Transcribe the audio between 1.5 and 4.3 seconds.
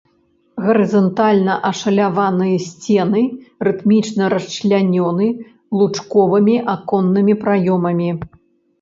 ашаляваныя сцены рытмічна